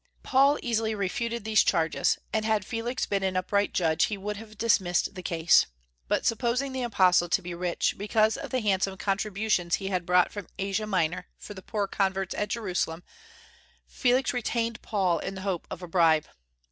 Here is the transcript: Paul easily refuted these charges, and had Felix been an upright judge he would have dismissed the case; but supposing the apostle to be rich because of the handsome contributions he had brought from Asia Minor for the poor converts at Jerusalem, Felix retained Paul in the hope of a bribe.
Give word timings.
Paul 0.23 0.57
easily 0.63 0.95
refuted 0.95 1.43
these 1.45 1.63
charges, 1.63 2.17
and 2.33 2.43
had 2.43 2.65
Felix 2.65 3.05
been 3.05 3.21
an 3.21 3.37
upright 3.37 3.71
judge 3.71 4.05
he 4.05 4.17
would 4.17 4.35
have 4.37 4.57
dismissed 4.57 5.13
the 5.13 5.21
case; 5.21 5.67
but 6.07 6.25
supposing 6.25 6.71
the 6.71 6.81
apostle 6.81 7.29
to 7.29 7.39
be 7.43 7.53
rich 7.53 7.93
because 7.99 8.35
of 8.35 8.49
the 8.49 8.61
handsome 8.61 8.97
contributions 8.97 9.75
he 9.75 9.89
had 9.89 10.07
brought 10.07 10.31
from 10.31 10.47
Asia 10.57 10.87
Minor 10.87 11.27
for 11.37 11.53
the 11.53 11.61
poor 11.61 11.85
converts 11.85 12.33
at 12.33 12.49
Jerusalem, 12.49 13.03
Felix 13.85 14.33
retained 14.33 14.81
Paul 14.81 15.19
in 15.19 15.35
the 15.35 15.41
hope 15.41 15.67
of 15.69 15.83
a 15.83 15.87
bribe. 15.87 16.25